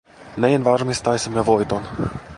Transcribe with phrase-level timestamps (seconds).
[0.37, 1.83] Näin varmistaisimme voiton.